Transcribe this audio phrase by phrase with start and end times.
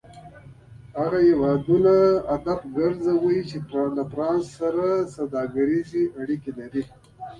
[0.99, 1.93] هغه هېوادونه
[2.31, 3.57] هدف کرځوي چې
[3.97, 4.85] له فرانسې سره
[5.15, 6.83] سوداګریزې اړیکې ولري.